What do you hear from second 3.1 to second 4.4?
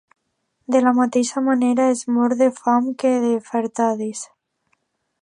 de fartades.